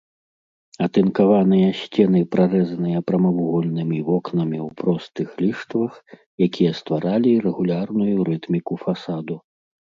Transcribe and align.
Атынкаваныя 0.85 1.67
сцены 1.81 2.19
прарэзаныя 2.35 2.99
прамавугольнымі 3.11 3.99
вокнамі 4.09 4.59
ў 4.67 4.69
простых 4.81 5.29
ліштвах, 5.45 5.93
якія 6.49 6.71
стваралі 6.81 7.31
рэгулярную 7.47 8.13
рытміку 8.35 8.73
фасаду. 8.89 9.35